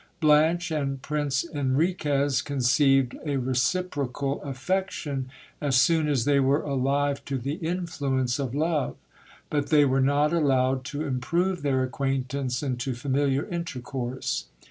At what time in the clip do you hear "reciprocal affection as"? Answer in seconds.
3.37-5.75